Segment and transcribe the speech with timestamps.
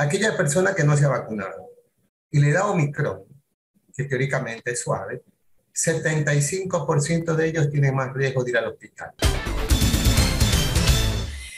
[0.00, 1.68] aquella persona que no se ha vacunado
[2.30, 3.22] y le da Omicron,
[3.94, 5.22] que teóricamente es suave,
[5.74, 9.12] 75% de ellos tienen más riesgo de ir al hospital.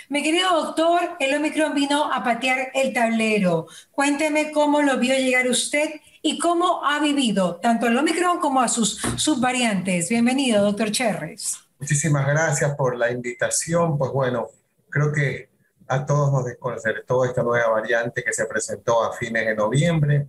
[0.08, 3.66] Mi querido doctor, el Omicron vino a patear el tablero.
[3.92, 5.88] Cuénteme cómo lo vio llegar usted
[6.20, 10.08] y cómo ha vivido tanto el Omicron como a sus subvariantes.
[10.08, 11.58] Bienvenido, doctor Cherres.
[11.78, 13.96] Muchísimas gracias por la invitación.
[13.96, 14.48] Pues bueno,
[14.90, 15.51] creo que
[15.88, 20.28] a todos nos desconcertó esta nueva variante que se presentó a fines de noviembre.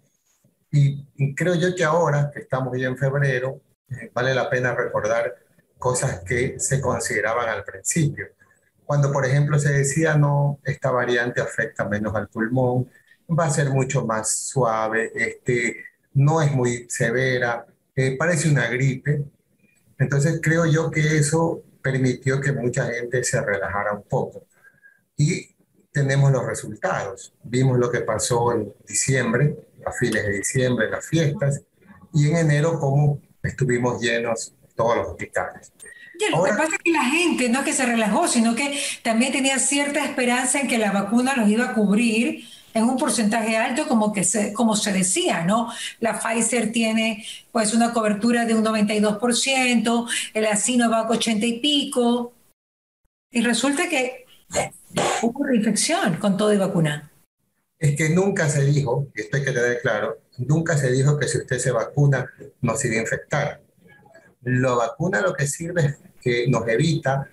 [0.72, 5.36] Y, creo yo que ahora, que estamos ya en febrero, eh, vale la pena recordar
[5.78, 8.28] cosas que se consideraban al principio.
[8.86, 12.90] Cuando, por ejemplo, se decía, no, esta variante afecta menos al pulmón,
[13.30, 15.78] va a ser mucho más suave, este,
[16.14, 19.24] no es muy severa, eh, parece una gripe.
[20.00, 24.48] Entonces creo yo que eso permitió que mucha gente se relajara un poco.
[25.18, 25.54] Y
[25.92, 27.34] tenemos los resultados.
[27.44, 29.56] Vimos lo que pasó en diciembre,
[29.86, 31.62] a fines de diciembre, las fiestas,
[32.14, 35.72] y en enero cómo estuvimos llenos todos los hospitales.
[36.32, 39.32] lo que pasa es que la gente no es que se relajó, sino que también
[39.32, 43.88] tenía cierta esperanza en que la vacuna los iba a cubrir en un porcentaje alto,
[43.88, 45.72] como, que se, como se decía, ¿no?
[46.00, 52.34] La Pfizer tiene pues una cobertura de un 92%, el Asinovac 80 y pico,
[53.30, 54.23] y resulta que
[55.22, 57.12] hubo reinfección con todo y vacuna.
[57.80, 61.28] Es que nunca se dijo, y esto hay que tener claro, nunca se dijo que
[61.28, 62.30] si usted se vacuna
[62.62, 63.62] no se iba a infectar.
[64.42, 67.30] La vacuna lo que sirve es que nos evita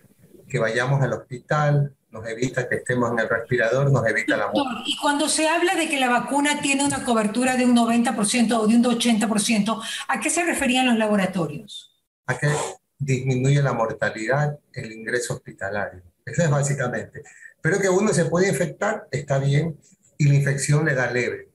[0.49, 4.83] que vayamos al hospital, nos evita que estemos en el respirador, nos evita la muerte.
[4.87, 8.67] Y cuando se habla de que la vacuna tiene una cobertura de un 90% o
[8.67, 11.95] de un 80%, ¿a qué se referían los laboratorios?
[12.27, 12.49] A que
[12.99, 16.03] disminuye la mortalidad, el ingreso hospitalario.
[16.31, 17.23] Eso es básicamente.
[17.61, 19.79] Pero que uno se puede infectar, está bien,
[20.19, 21.51] y la infección le da leve.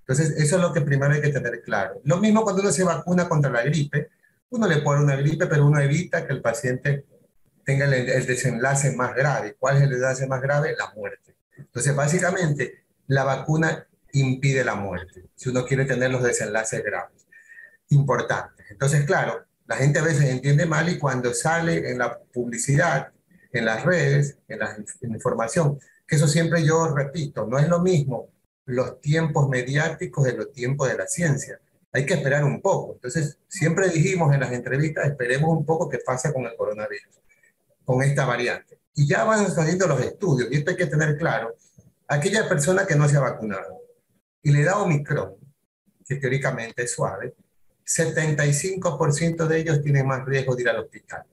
[0.00, 2.00] Entonces, eso es lo que primero hay que tener claro.
[2.04, 4.10] Lo mismo cuando uno se vacuna contra la gripe,
[4.50, 7.06] uno le pone una gripe, pero uno evita que el paciente
[7.64, 9.56] tenga el, desenlace más grave.
[9.58, 10.74] ¿Cuál es el desenlace más grave?
[10.76, 11.36] La muerte.
[11.56, 17.26] Entonces, básicamente, la vacuna impide la muerte, si uno quiere tener los desenlaces graves.
[17.88, 18.66] Importantes.
[18.70, 23.11] Entonces, claro, la gente a veces entiende mal y cuando sale en la publicidad,
[23.52, 28.30] en las redes, en la información, que eso siempre yo repito, no es lo mismo
[28.64, 31.60] los tiempos mediáticos de los tiempos de la ciencia.
[31.92, 32.94] Hay que esperar un poco.
[32.94, 37.22] Entonces, siempre dijimos en las entrevistas, esperemos un poco qué pasa con el coronavirus
[37.84, 38.78] con esta variante.
[38.94, 41.56] Y ya van saliendo los estudios, y esto hay que tener claro,
[42.08, 43.80] aquella persona que no se ha vacunado
[44.42, 45.34] y le da Omicron,
[46.06, 47.34] que teóricamente es suave,
[47.84, 51.24] 75% de ellos tienen más riesgo de ir al hospital.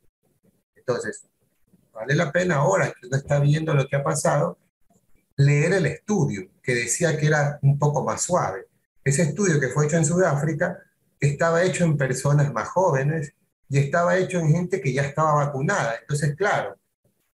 [0.75, 1.28] Entonces,
[1.99, 4.57] vale la pena ahora que uno está viendo lo que ha pasado,
[5.35, 8.67] leer el estudio que decía que era un poco más suave.
[9.03, 10.77] Ese estudio que fue hecho en Sudáfrica
[11.19, 13.33] estaba hecho en personas más jóvenes
[13.67, 15.95] y estaba hecho en gente que ya estaba vacunada.
[15.99, 16.77] Entonces, claro,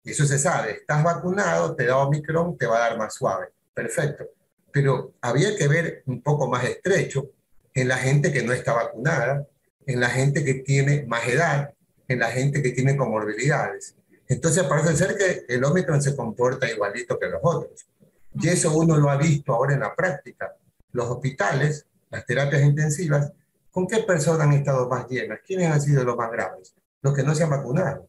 [0.02, 3.48] eso se sabe, estás vacunado, te da Omicron, te va a dar más suave.
[3.74, 4.24] Perfecto.
[4.72, 7.30] Pero había que ver un poco más estrecho
[7.74, 9.46] en la gente que no está vacunada,
[9.86, 11.74] en la gente que tiene más edad,
[12.08, 13.96] en la gente que tiene comorbilidades.
[14.28, 17.86] Entonces parece ser que el Omicron se comporta igualito que los otros.
[18.34, 20.54] Y eso uno lo ha visto ahora en la práctica.
[20.92, 23.32] Los hospitales, las terapias intensivas,
[23.74, 25.40] ¿Con qué personas han estado más llenas?
[25.44, 26.76] ¿Quiénes han sido los más graves?
[27.02, 28.08] Los que no se han vacunado.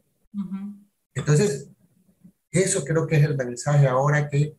[1.15, 1.69] Entonces,
[2.51, 4.55] eso creo que es el mensaje ahora que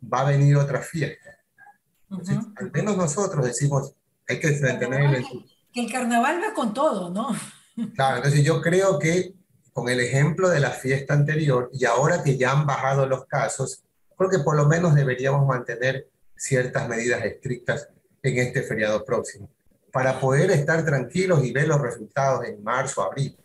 [0.00, 1.36] va a venir otra fiesta.
[2.08, 3.92] Al menos nosotros decimos,
[4.28, 5.26] hay que tener el...
[5.72, 7.34] Que el carnaval va con todo, ¿no?
[7.96, 9.34] Claro, entonces yo creo que
[9.76, 13.82] con el ejemplo de la fiesta anterior y ahora que ya han bajado los casos,
[14.16, 17.86] creo que por lo menos deberíamos mantener ciertas medidas estrictas
[18.22, 19.50] en este feriado próximo
[19.92, 23.36] para poder estar tranquilos y ver los resultados en marzo, abril.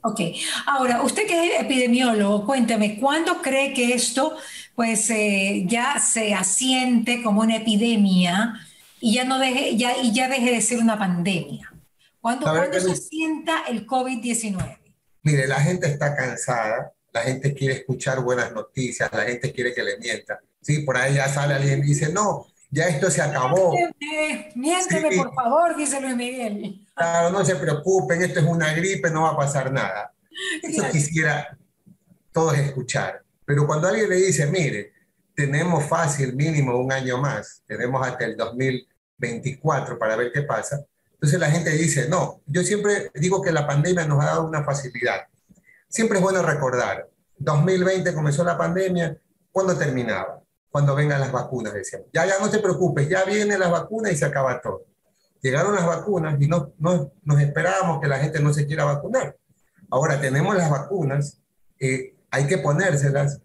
[0.00, 0.20] Ok,
[0.64, 4.38] ahora, usted que es epidemiólogo, cuénteme, ¿cuándo cree que esto
[4.74, 8.54] pues eh, ya se asiente como una epidemia
[9.00, 11.70] y ya, no deje, ya, y ya deje de ser una pandemia?
[12.22, 14.77] ¿Cuándo, ¿cuándo se asienta el COVID-19?
[15.28, 19.82] Mire, la gente está cansada, la gente quiere escuchar buenas noticias, la gente quiere que
[19.82, 20.40] le mienta.
[20.62, 23.74] Sí, por ahí ya sale alguien y dice, no, ya esto se acabó.
[24.54, 26.86] Miénteme, por favor, dice Luis Miguel.
[26.94, 30.14] Claro, no se preocupen, esto es una gripe, no va a pasar nada.
[30.62, 31.58] Eso quisiera
[32.32, 33.22] todos escuchar.
[33.44, 34.94] Pero cuando alguien le dice, mire,
[35.34, 40.86] tenemos fácil mínimo un año más, tenemos hasta el 2024 para ver qué pasa,
[41.20, 44.64] entonces la gente dice, no, yo siempre digo que la pandemia nos ha dado una
[44.64, 45.26] facilidad.
[45.88, 49.18] Siempre es bueno recordar, 2020 comenzó la pandemia,
[49.50, 50.42] ¿cuándo terminaba?
[50.70, 52.08] cuando vengan las vacunas, decíamos.
[52.12, 54.84] Ya, ya no te preocupes, ya vienen las vacunas y se acaba todo.
[55.40, 59.36] Llegaron las vacunas y no, no nos esperábamos que la gente no se quiera vacunar.
[59.90, 61.40] Ahora tenemos las vacunas,
[61.78, 63.40] eh, hay que ponérselas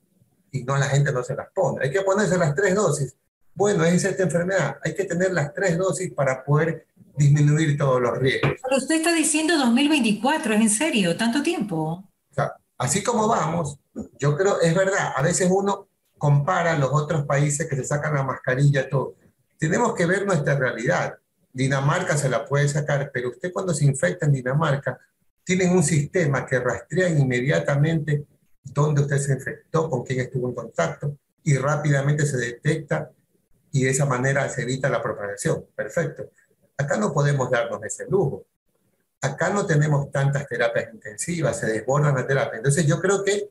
[0.51, 1.85] y no la gente no se las pone.
[1.85, 3.15] Hay que ponerse las tres dosis.
[3.55, 4.77] Bueno, es esta enfermedad.
[4.83, 6.87] Hay que tener las tres dosis para poder
[7.18, 8.54] disminuir todos los riesgos.
[8.62, 11.18] Pero usted está diciendo 2024, ¿es en serio?
[11.18, 12.04] ¿Tanto tiempo?
[12.31, 13.80] O sea, así como vamos,
[14.19, 15.88] yo creo, es verdad, a veces uno
[16.18, 19.15] compara los otros países que se sacan la mascarilla, todo.
[19.57, 21.15] Tenemos que ver nuestra realidad.
[21.51, 24.98] Dinamarca se la puede sacar, pero usted cuando se infecta en Dinamarca,
[25.44, 28.25] tienen un sistema que rastrea inmediatamente
[28.63, 33.12] dónde usted se infectó, con quién estuvo en contacto, y rápidamente se detecta
[33.71, 35.65] y de esa manera se evita la propagación.
[35.75, 36.30] Perfecto.
[36.77, 38.45] Acá no podemos darnos ese lujo.
[39.21, 42.57] Acá no tenemos tantas terapias intensivas, se desbordan las terapias.
[42.57, 43.49] Entonces yo creo que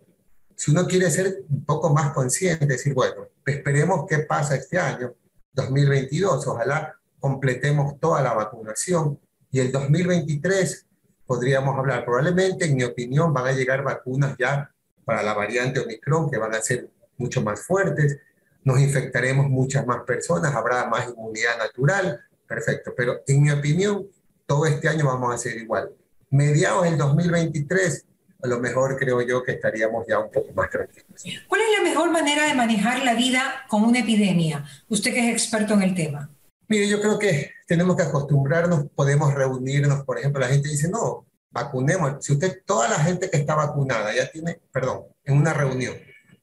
[0.54, 5.14] si uno quiere ser un poco más consciente, decir, bueno, esperemos qué pasa este año,
[5.54, 9.19] 2022, ojalá completemos toda la vacunación
[9.50, 10.86] y el 2023
[11.26, 14.70] podríamos hablar, probablemente, en mi opinión, van a llegar vacunas ya
[15.04, 18.18] para la variante Omicron que van a ser mucho más fuertes,
[18.64, 22.20] nos infectaremos muchas más personas, habrá más inmunidad natural,
[22.54, 24.06] perfecto, pero en mi opinión,
[24.46, 25.90] todo este año vamos a ser igual.
[26.28, 28.04] Mediados del 2023,
[28.43, 31.22] a lo mejor creo yo que estaríamos ya un poco más tranquilos.
[31.49, 34.64] ¿Cuál es la mejor manera de manejar la vida con una epidemia?
[34.88, 36.31] Usted que es experto en el tema.
[36.69, 41.26] Mire, yo creo que tenemos que acostumbrarnos, podemos reunirnos, por ejemplo, la gente dice, no,
[41.50, 42.25] vacunemos.
[42.25, 45.94] Si usted, toda la gente que está vacunada ya tiene, perdón, en una reunión,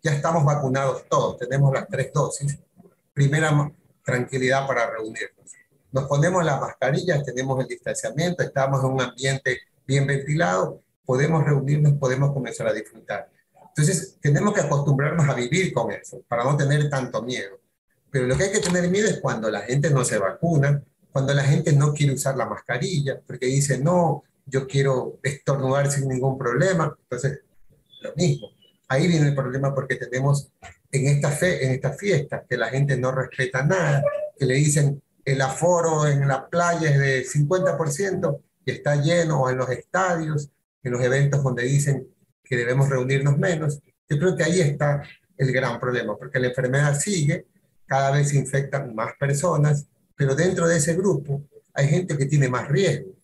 [0.02, 2.58] ya estamos vacunados todos, tenemos las tres dosis,
[3.14, 3.72] primera
[4.04, 5.40] tranquilidad para reunirnos.
[5.92, 11.94] Nos ponemos las mascarillas, tenemos el distanciamiento, estamos en un ambiente bien ventilado, podemos reunirnos,
[11.94, 13.30] podemos comenzar a disfrutar.
[13.70, 17.60] Entonces, tenemos que acostumbrarnos a vivir con eso, para no tener tanto miedo.
[18.12, 21.34] Pero lo que hay que tener miedo es cuando la gente no se vacuna, cuando
[21.34, 26.38] la gente no quiere usar la mascarilla, porque dice, no, yo quiero estornudar sin ningún
[26.38, 26.96] problema.
[27.04, 27.40] Entonces,
[28.02, 28.50] lo mismo.
[28.88, 30.52] Ahí viene el problema porque tenemos
[30.92, 34.04] en esta fe, en estas fiestas que la gente no respeta nada,
[34.38, 39.50] que le dicen el aforo en la playa es de 50% y está lleno, o
[39.50, 40.50] en los estadios,
[40.84, 42.08] en los eventos donde dicen
[42.44, 43.80] que debemos reunirnos menos.
[44.08, 45.04] Yo creo que ahí está
[45.38, 47.48] el gran problema, porque la enfermedad sigue,
[47.86, 51.44] cada vez se infectan más personas, pero dentro de ese grupo
[51.74, 53.20] hay gente que tiene más riesgo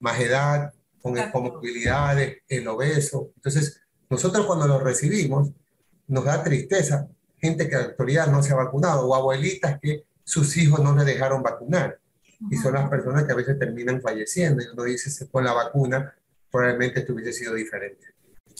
[0.00, 3.30] más edad, con comorbilidades, el obeso.
[3.36, 5.50] Entonces, nosotros cuando lo recibimos,
[6.08, 10.56] nos da tristeza, gente que la actualidad no se ha vacunado, o abuelitas que sus
[10.58, 11.98] hijos no le dejaron vacunar.
[12.50, 14.62] Y son las personas que a veces terminan falleciendo.
[14.62, 16.14] Y uno dice, con la vacuna,
[16.50, 18.06] probablemente esto hubiese sido diferente.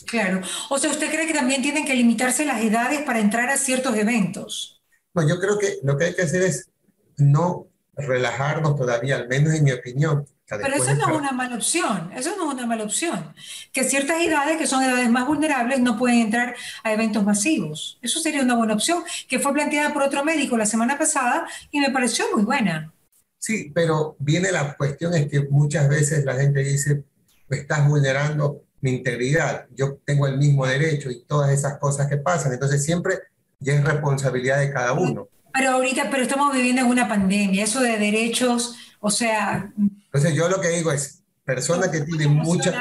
[0.05, 0.41] Claro.
[0.69, 3.95] O sea, ¿usted cree que también tienen que limitarse las edades para entrar a ciertos
[3.95, 4.83] eventos?
[5.13, 6.69] No, yo creo que lo que hay que hacer es
[7.17, 10.25] no relajarnos todavía, al menos en mi opinión,
[10.59, 13.33] pero eso no es una mala opción, eso no es una mala opción.
[13.71, 17.97] Que ciertas edades, que son edades más vulnerables, no pueden entrar a eventos masivos.
[18.01, 21.79] Eso sería una buena opción, que fue planteada por otro médico la semana pasada y
[21.79, 22.91] me pareció muy buena.
[23.37, 27.03] Sí, pero viene la cuestión es que muchas veces la gente dice,
[27.49, 32.53] estás vulnerando mi integridad, yo tengo el mismo derecho y todas esas cosas que pasan.
[32.53, 33.19] Entonces siempre
[33.59, 35.27] ya es responsabilidad de cada uno.
[35.53, 40.47] Pero ahorita, pero estamos viviendo en una pandemia, eso de derechos, o sea, entonces yo
[40.47, 42.71] lo que digo es, persona que tiene mucha...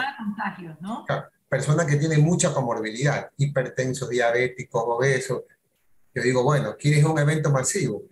[0.81, 1.07] ¿no?
[1.49, 5.47] Persona que tiene mucha comorbilidad, hipertenso, diabético, obeso.
[6.15, 8.03] Yo digo, bueno, quieres un evento masivo,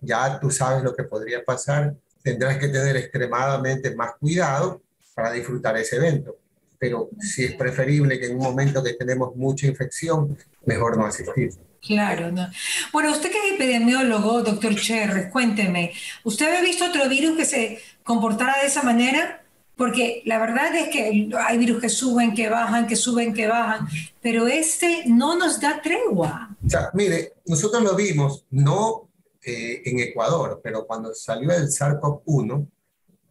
[0.00, 4.80] ya tú sabes lo que podría pasar, tendrás que tener extremadamente más cuidado
[5.14, 6.36] para disfrutar ese evento.
[6.78, 11.50] Pero si es preferible que en un momento que tenemos mucha infección, mejor no asistir.
[11.80, 12.48] Claro, no.
[12.92, 15.92] Bueno, usted que es epidemiólogo, doctor Cherres, cuénteme,
[16.24, 19.44] ¿usted ha visto otro virus que se comportara de esa manera?
[19.76, 23.86] Porque la verdad es que hay virus que suben, que bajan, que suben, que bajan,
[24.20, 26.56] pero este no nos da tregua.
[26.66, 29.08] O sea, mire, nosotros lo vimos, no
[29.44, 32.66] eh, en Ecuador, pero cuando salió el SARS-CoV-1,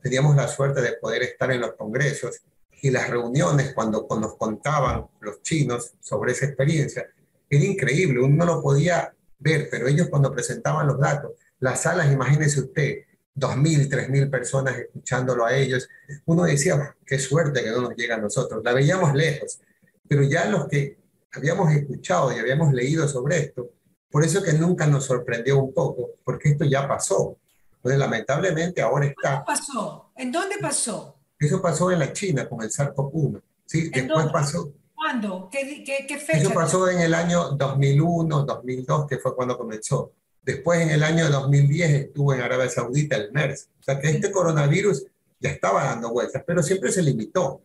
[0.02, 2.42] teníamos la suerte de poder estar en los congresos
[2.82, 7.08] y las reuniones cuando, cuando nos contaban los chinos sobre esa experiencia
[7.50, 12.12] era increíble, uno no lo podía ver, pero ellos cuando presentaban los datos, las salas,
[12.12, 13.00] imagínese usted,
[13.36, 15.88] 2.000, 3.000 personas escuchándolo a ellos,
[16.26, 19.60] uno decía, qué suerte que no nos llega a nosotros, la veíamos lejos,
[20.08, 20.98] pero ya los que
[21.32, 23.72] habíamos escuchado y habíamos leído sobre esto,
[24.10, 27.38] por eso que nunca nos sorprendió un poco, porque esto ya pasó.
[27.76, 29.40] Entonces, lamentablemente ahora está...
[29.40, 30.12] ¿Qué pasó?
[30.16, 31.20] ¿En dónde pasó?
[31.38, 33.42] Eso pasó en la China con el SARS-CoV-1.
[33.66, 33.90] ¿sí?
[33.90, 35.48] Después pasó ¿Cuándo?
[35.52, 36.40] ¿Qué, qué, fecha?
[36.40, 40.12] Eso pasó en el año 2001, 2002, que fue cuando comenzó.
[40.42, 43.70] Después, en el año 2010, estuvo en Arabia Saudita el MERS.
[43.80, 45.06] O sea que este coronavirus
[45.40, 47.62] ya estaba dando vueltas, pero siempre se limitó.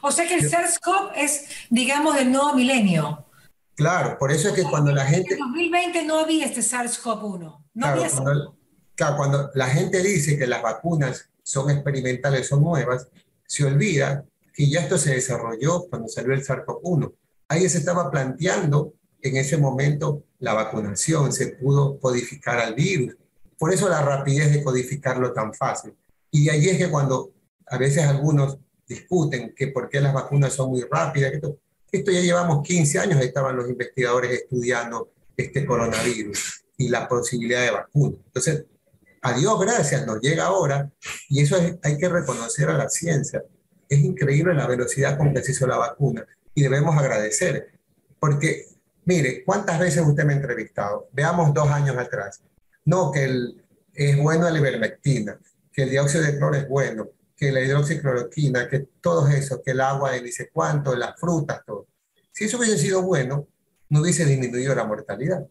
[0.00, 3.26] O sea que el SARS-CoV es, digamos, del nuevo milenio.
[3.74, 5.34] Claro, por eso es que cuando la gente...
[5.34, 7.40] En 2020 no había este SARS-CoV-1.
[7.40, 8.56] No claro, cuando,
[8.94, 13.06] claro, cuando la gente dice que las vacunas son experimentales, son nuevas,
[13.46, 17.12] se olvida que ya esto se desarrolló cuando salió el SARS-CoV-1.
[17.48, 23.16] Ahí se estaba planteando en ese momento la vacunación, se pudo codificar al virus.
[23.58, 25.94] Por eso la rapidez de codificarlo tan fácil.
[26.30, 27.32] Y ahí es que cuando
[27.66, 31.58] a veces algunos discuten que por qué las vacunas son muy rápidas, esto,
[31.90, 37.70] esto ya llevamos 15 años, estaban los investigadores estudiando este coronavirus y la posibilidad de
[37.70, 38.16] vacuna.
[38.26, 38.66] Entonces,
[39.22, 40.92] a Dios gracias, nos llega ahora
[41.28, 43.42] y eso hay que reconocer a la ciencia
[43.88, 47.72] es increíble la velocidad con que se hizo la vacuna y debemos agradecer.
[48.18, 48.66] Porque,
[49.04, 51.08] mire, ¿cuántas veces usted me ha entrevistado?
[51.12, 52.42] Veamos dos años atrás.
[52.84, 53.64] No, que el,
[53.94, 55.38] es bueno la ivermectina,
[55.72, 59.80] que el dióxido de cloro es bueno, que la hidroxicloroquina, que todo eso, que el
[59.80, 61.88] agua de dice cuánto, las frutas, todo.
[62.32, 63.48] Si eso hubiese sido bueno,
[63.88, 65.46] no hubiese disminuido la mortalidad.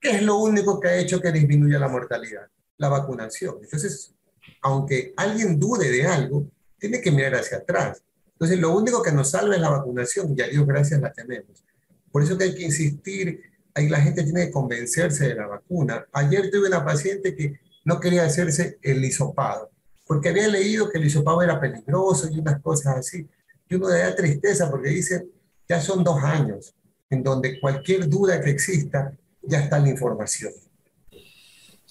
[0.00, 2.46] ¿Qué es lo único que ha hecho que disminuya la mortalidad?
[2.78, 3.56] La vacunación.
[3.62, 4.14] Entonces,
[4.62, 6.46] aunque alguien dude de algo,
[6.78, 8.02] tiene que mirar hacia atrás.
[8.32, 11.64] Entonces, lo único que nos salva es la vacunación y a Dios gracias la tenemos.
[12.12, 13.40] Por eso que hay que insistir,
[13.74, 16.06] ahí la gente tiene que convencerse de la vacuna.
[16.12, 19.70] Ayer tuve una paciente que no quería hacerse el hisopado,
[20.06, 23.26] porque había leído que el hisopado era peligroso y unas cosas así.
[23.68, 25.26] Y uno le da tristeza porque dice,
[25.68, 26.74] ya son dos años
[27.10, 30.52] en donde cualquier duda que exista, ya está la información.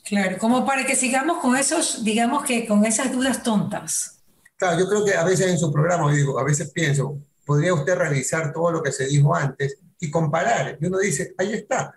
[0.04, 4.15] Claro, como para que sigamos con esos, digamos que con esas dudas tontas.
[4.58, 7.96] Claro, yo creo que a veces en su programa, digo, a veces pienso, podría usted
[7.96, 10.78] revisar todo lo que se dijo antes y comparar.
[10.80, 11.96] Y uno dice, ahí está.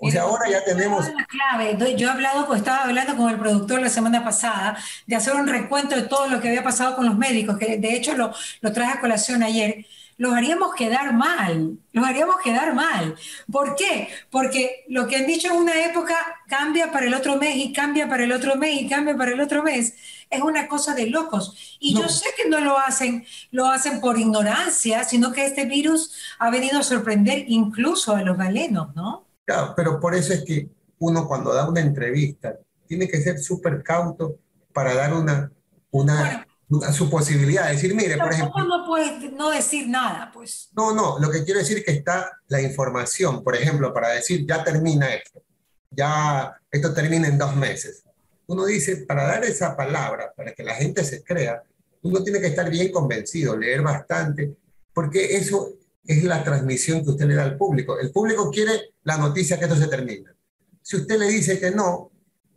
[0.00, 1.06] O sea, ahora ya tenemos...
[1.28, 1.96] clave.
[1.96, 5.46] Yo he hablado, pues estaba hablando con el productor la semana pasada, de hacer un
[5.46, 8.72] recuento de todo lo que había pasado con los médicos, que de hecho lo, lo
[8.72, 13.16] traje a colación ayer los haríamos quedar mal, los haríamos quedar mal.
[13.50, 14.08] ¿Por qué?
[14.30, 16.14] Porque lo que han dicho en una época
[16.48, 19.40] cambia para el otro mes y cambia para el otro mes y cambia para el
[19.40, 19.94] otro mes.
[20.30, 21.76] Es una cosa de locos.
[21.80, 26.12] Y yo sé que no lo hacen, lo hacen por ignorancia, sino que este virus
[26.38, 29.26] ha venido a sorprender incluso a los galenos, ¿no?
[29.44, 33.82] Claro, pero por eso es que uno cuando da una entrevista tiene que ser súper
[33.82, 34.38] cauto
[34.72, 35.50] para dar una,
[35.90, 36.46] una,
[36.92, 38.64] su posibilidad de decir, mire, por ejemplo...
[38.64, 40.70] no puedes no decir nada, pues.
[40.74, 44.44] No, no, lo que quiero decir es que está la información, por ejemplo, para decir,
[44.46, 45.42] ya termina esto,
[45.90, 48.02] ya esto termina en dos meses.
[48.46, 51.62] Uno dice, para dar esa palabra, para que la gente se crea,
[52.02, 54.54] uno tiene que estar bien convencido, leer bastante,
[54.92, 55.72] porque eso
[56.06, 57.98] es la transmisión que usted le da al público.
[57.98, 60.34] El público quiere la noticia que esto se termina.
[60.82, 62.12] Si usted le dice que no,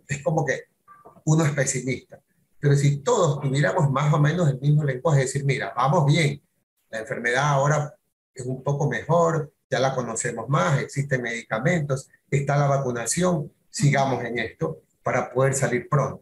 [0.07, 0.65] es como que
[1.25, 2.19] uno es pesimista.
[2.59, 6.41] Pero si todos tuviéramos más o menos el mismo lenguaje, decir, mira, vamos bien,
[6.89, 7.95] la enfermedad ahora
[8.33, 14.39] es un poco mejor, ya la conocemos más, existen medicamentos, está la vacunación, sigamos en
[14.39, 16.21] esto para poder salir pronto.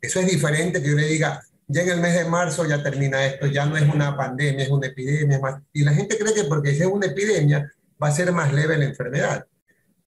[0.00, 3.26] Eso es diferente que yo le diga, ya en el mes de marzo ya termina
[3.26, 5.38] esto, ya no es una pandemia, es una epidemia.
[5.38, 5.60] Más...
[5.74, 7.70] Y la gente cree que porque es una epidemia
[8.02, 9.46] va a ser más leve la enfermedad.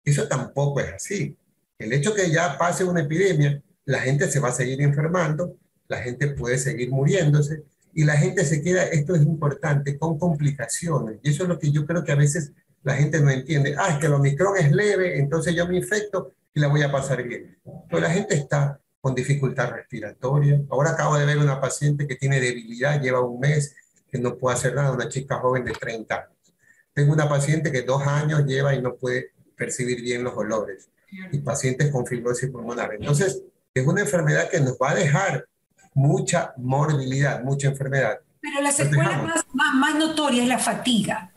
[0.03, 1.37] Eso tampoco es así.
[1.77, 5.55] El hecho que ya pase una epidemia la gente se va a seguir enfermando,
[5.87, 7.61] la gente puede seguir muriéndose
[7.93, 11.19] y la gente se queda, esto es importante, con complicaciones.
[11.21, 13.75] Y eso es lo que yo creo que a veces la gente no entiende.
[13.77, 16.91] Ah, es que el Omicron es leve, entonces yo me infecto y la voy a
[16.91, 17.59] pasar bien.
[17.89, 20.61] Pero la gente está con dificultad respiratoria.
[20.69, 23.75] Ahora acabo de ver una paciente que tiene debilidad, lleva un mes,
[24.11, 26.55] que no puede hacer nada, una chica joven de 30 años.
[26.93, 30.89] Tengo una paciente que dos años lleva y no puede percibir bien los olores.
[31.31, 32.93] Y pacientes con fibrosis pulmonar.
[32.93, 33.41] Entonces,
[33.73, 35.47] es una enfermedad que nos va a dejar
[35.93, 38.19] mucha morbilidad, mucha enfermedad.
[38.41, 41.31] Pero la secuela más, más, notoria es la fatiga.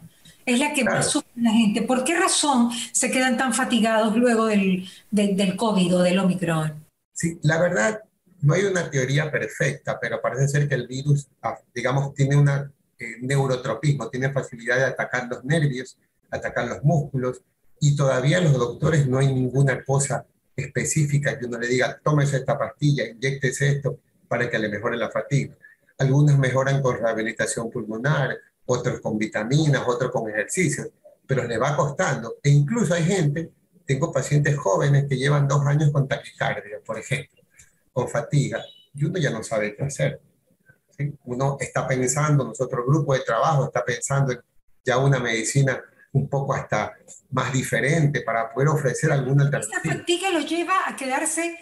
[0.45, 1.83] Es la que más sufre la gente.
[1.83, 6.85] ¿Por qué razón se quedan tan fatigados luego del, del, COVID o del Omicron?
[7.13, 8.01] Sí, la verdad,
[8.41, 12.49] no hay una teoría perfecta, pero parece ser que el virus, ah, digamos, tiene un
[12.49, 15.97] eh, neurotropismo, tiene facilidad de atacar los nervios,
[16.31, 17.43] atacar los músculos,
[17.81, 20.25] y todavía los doctores no hay ninguna cosa
[20.57, 25.11] específica que uno le diga, tómese esta pastilla, inyectese esto para que le mejore la
[25.11, 25.55] fatiga.
[25.99, 30.89] Algunos mejoran con rehabilitación pulmonar, otros con vitaminas, otros con ejercicios,
[31.27, 32.37] pero le va costando.
[32.43, 33.51] E incluso hay gente,
[33.85, 37.43] tengo pacientes jóvenes que llevan dos años con taquicardia, por ejemplo,
[37.93, 38.63] con fatiga,
[38.95, 40.21] y uno ya no sabe qué hacer.
[41.25, 44.41] Uno está pensando, nuestro grupo de trabajo está pensando en
[44.85, 45.81] ya una medicina
[46.13, 46.93] un poco hasta
[47.31, 49.79] más diferente para poder ofrecer alguna alternativa.
[49.83, 51.57] ¿Esta fatiga los lleva a quedarse,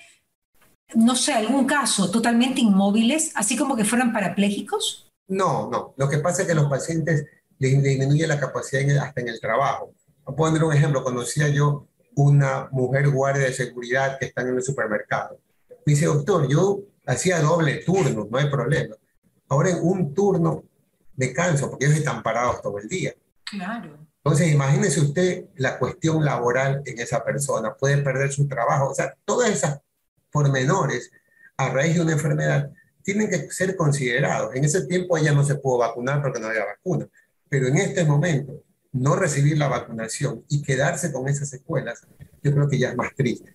[0.95, 5.10] no sé, algún caso, totalmente inmóviles, así como que fueran parapléjicos?
[5.31, 5.95] No, no.
[5.97, 7.25] Lo que pasa es que los pacientes
[7.59, 9.95] les disminuye la capacidad hasta en el trabajo.
[10.25, 11.05] Voy a poner un ejemplo.
[11.05, 15.39] Conocía yo una mujer guardia de seguridad que está en el supermercado.
[15.87, 18.97] Me dice, doctor, yo hacía doble turno, no hay problema.
[19.49, 20.65] Ahora en un turno
[21.17, 23.15] me canso porque ellos están parados todo el día.
[23.45, 23.99] Claro.
[24.23, 27.75] Entonces, imagínese usted la cuestión laboral en esa persona.
[27.75, 28.91] Puede perder su trabajo.
[28.91, 29.81] O sea, todas esas
[30.31, 31.11] pormenores
[31.57, 32.71] a raíz de una enfermedad
[33.03, 34.55] tienen que ser considerados.
[34.55, 37.07] En ese tiempo ella no se pudo vacunar porque no había vacuna.
[37.49, 42.07] Pero en este momento, no recibir la vacunación y quedarse con esas secuelas,
[42.43, 43.55] yo creo que ya es más triste.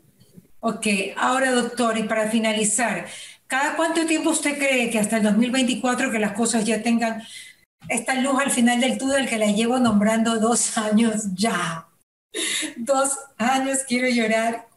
[0.60, 0.88] Ok,
[1.18, 3.06] ahora doctor, y para finalizar,
[3.48, 7.22] ¿cada cuánto tiempo usted cree que hasta el 2024 que las cosas ya tengan
[7.88, 11.88] esta luz al final del túnel que la llevo nombrando dos años ya?
[12.78, 14.68] Dos años, quiero llorar.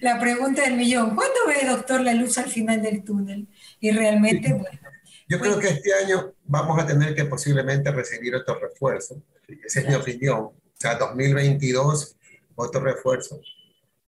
[0.00, 3.46] La pregunta del millón, ¿cuándo ve, doctor, la luz al final del túnel?
[3.80, 4.78] Y realmente, bueno.
[5.28, 9.20] Yo creo que este año vamos a tener que posiblemente recibir otro refuerzo.
[9.64, 10.38] Esa es mi opinión.
[10.38, 12.16] O sea, 2022,
[12.54, 13.40] otro refuerzo.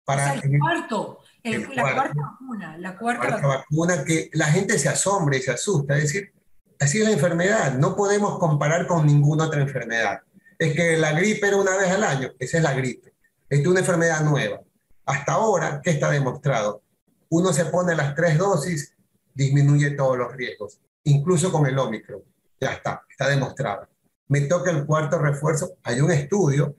[0.04, 2.78] Para el cuarto, la cuarta vacuna.
[2.78, 5.96] La cuarta, vacuna que la gente se asombre y se asusta.
[5.96, 6.32] Es decir,
[6.78, 7.74] así es la enfermedad.
[7.78, 10.20] No podemos comparar con ninguna otra enfermedad.
[10.58, 12.30] Es que la gripe era una vez al año.
[12.38, 13.14] Esa es la gripe.
[13.48, 14.60] es una enfermedad nueva.
[15.06, 16.82] Hasta ahora, ¿qué está demostrado?
[17.28, 18.95] Uno se pone las tres dosis,
[19.36, 22.22] disminuye todos los riesgos, incluso con el Omicron.
[22.60, 23.86] Ya está, está demostrado
[24.28, 25.76] me toca el cuarto refuerzo.
[25.82, 26.74] Hay un estudio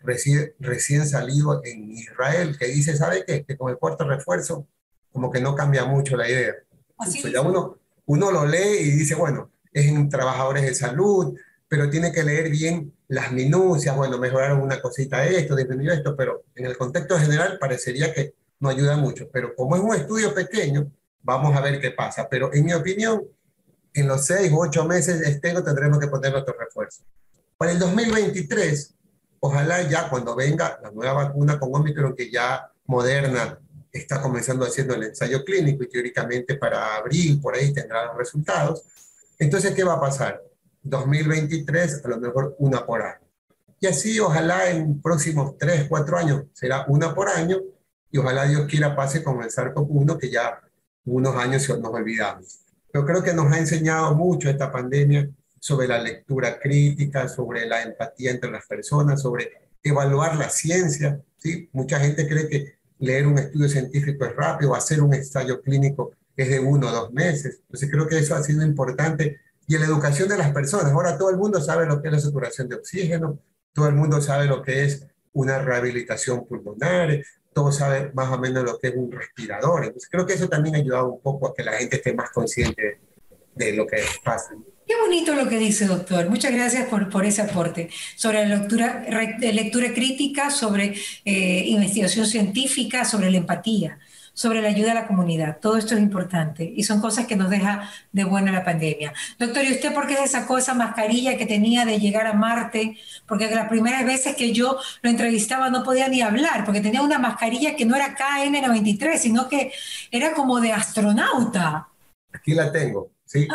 [0.00, 3.44] recién, recién salido en Israel que dice, ¿sabe qué?
[3.44, 4.66] Que con el cuarto refuerzo
[5.12, 6.54] como que no cambia mucho la idea.
[6.98, 11.34] Así ya uno, uno lo lee y dice, bueno, es en trabajadores de salud,
[11.68, 16.44] pero tiene que leer bien las minucias, bueno, mejoraron una cosita esto, disminuyó esto, pero
[16.54, 19.28] en el contexto general parecería que no ayuda mucho.
[19.32, 20.90] Pero como es un estudio pequeño,
[21.22, 22.28] vamos a ver qué pasa.
[22.28, 23.22] Pero en mi opinión,
[23.92, 27.02] en los seis u ocho meses este tendremos que poner otro refuerzo.
[27.56, 28.94] Para el 2023,
[29.40, 33.58] ojalá ya cuando venga la nueva vacuna con Omicron, que ya Moderna
[33.92, 38.84] está comenzando haciendo el ensayo clínico y teóricamente para abril por ahí tendrá los resultados.
[39.38, 40.42] Entonces, ¿qué va a pasar?
[40.82, 43.26] 2023, a lo mejor una por año.
[43.80, 47.58] Y así, ojalá en próximos tres, cuatro años será una por año
[48.10, 50.60] y ojalá Dios quiera pase con el SARS-CoV-1 que ya
[51.04, 52.60] unos años nos olvidamos.
[52.92, 57.82] Yo creo que nos ha enseñado mucho esta pandemia sobre la lectura crítica, sobre la
[57.82, 59.50] empatía entre las personas, sobre
[59.82, 61.20] evaluar la ciencia.
[61.36, 61.68] ¿sí?
[61.72, 66.48] Mucha gente cree que leer un estudio científico es rápido, hacer un ensayo clínico es
[66.48, 67.60] de uno o dos meses.
[67.62, 69.40] Entonces creo que eso ha sido importante.
[69.66, 72.14] Y en la educación de las personas, ahora todo el mundo sabe lo que es
[72.14, 73.38] la saturación de oxígeno,
[73.72, 78.64] todo el mundo sabe lo que es una rehabilitación pulmonar, todo sabe más o menos
[78.64, 79.84] lo que es un respirador.
[79.84, 82.30] Entonces creo que eso también ha ayudado un poco a que la gente esté más
[82.30, 83.00] consciente
[83.54, 84.54] de lo que pasa.
[84.90, 86.28] Qué bonito lo que dice, doctor.
[86.28, 89.04] Muchas gracias por, por ese aporte sobre la lectura,
[89.38, 94.00] lectura crítica, sobre eh, investigación científica, sobre la empatía
[94.32, 95.58] sobre la ayuda a la comunidad.
[95.60, 99.12] Todo esto es importante y son cosas que nos deja de buena la pandemia.
[99.38, 102.96] Doctor, ¿y usted por qué se sacó esa mascarilla que tenía de llegar a Marte?
[103.26, 107.18] Porque las primeras veces que yo lo entrevistaba no podía ni hablar, porque tenía una
[107.18, 109.72] mascarilla que no era KN93, sino que
[110.10, 111.88] era como de astronauta.
[112.32, 113.46] Aquí la tengo, ¿sí?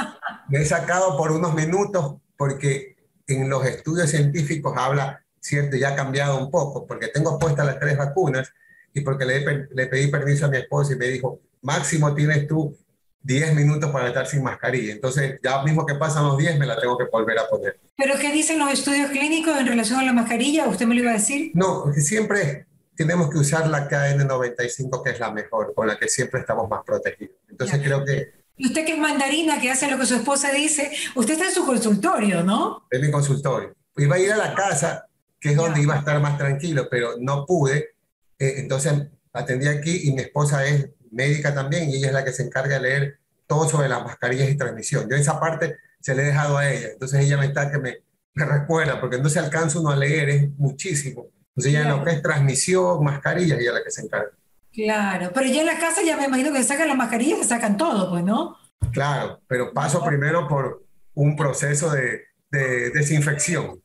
[0.47, 2.95] Me he sacado por unos minutos porque
[3.27, 7.79] en los estudios científicos habla, cierto, ya ha cambiado un poco, porque tengo puestas las
[7.79, 8.53] tres vacunas
[8.93, 12.77] y porque le, le pedí permiso a mi esposa y me dijo, máximo tienes tú
[13.23, 14.93] 10 minutos para estar sin mascarilla.
[14.93, 17.79] Entonces, ya mismo que pasan los 10, me la tengo que volver a poner.
[17.97, 20.67] ¿Pero qué dicen los estudios clínicos en relación a la mascarilla?
[20.67, 21.51] ¿Usted me lo iba a decir?
[21.53, 26.39] No, siempre tenemos que usar la KN95, que es la mejor, con la que siempre
[26.39, 27.35] estamos más protegidos.
[27.49, 28.44] Entonces, creo que...
[28.57, 31.53] Y usted que es mandarina, que hace lo que su esposa dice, usted está en
[31.53, 32.87] su consultorio, ¿no?
[32.89, 33.75] En mi consultorio.
[33.97, 35.07] Iba a ir a la casa,
[35.39, 37.95] que es donde iba a estar más tranquilo, pero no pude
[38.39, 38.93] eh, entonces
[39.33, 42.75] atendí aquí y mi esposa es médica también y ella es la que se encarga
[42.75, 45.09] de leer todo sobre las mascarillas y transmisión.
[45.09, 47.97] Yo esa parte se le he dejado a ella, entonces ella me está que me,
[48.33, 51.27] me recuerda, porque no se alcanza uno a leer, es muchísimo.
[51.49, 54.31] Entonces ella en lo que es transmisión, mascarillas, ella es la que se encarga.
[54.75, 57.77] Claro, pero ya en la casa ya me imagino que sacan las mascarillas, que sacan
[57.77, 58.57] todo, pues, ¿no?
[58.91, 60.83] Claro, pero paso primero por
[61.13, 63.81] un proceso de, desinfección.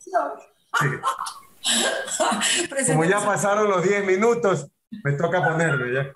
[0.79, 0.87] Sí.
[2.92, 4.68] Como ya pasaron los 10 minutos,
[5.05, 6.12] me toca ponerme ya.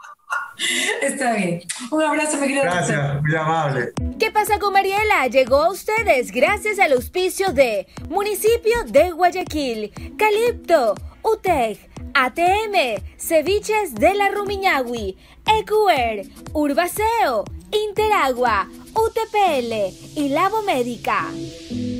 [1.02, 1.62] Está bien.
[1.90, 2.62] Un abrazo, mi querido.
[2.62, 3.92] Gracias, muy amable.
[4.18, 5.26] ¿Qué pasa con Mariela?
[5.26, 11.93] Llegó a ustedes gracias al auspicio de Municipio de Guayaquil, Calipto, UTEG.
[12.14, 21.28] ATM, Ceviches de la Rumiñahui, EQR, Urbaceo, Interagua, UTPL y Labo Médica.